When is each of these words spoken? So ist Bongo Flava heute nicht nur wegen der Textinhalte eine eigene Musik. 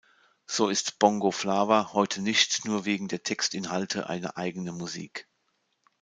So 0.47 0.69
ist 0.69 0.97
Bongo 0.97 1.29
Flava 1.29 1.93
heute 1.93 2.23
nicht 2.23 2.65
nur 2.65 2.85
wegen 2.85 3.07
der 3.07 3.21
Textinhalte 3.21 4.09
eine 4.09 4.35
eigene 4.35 4.71
Musik. 4.71 5.27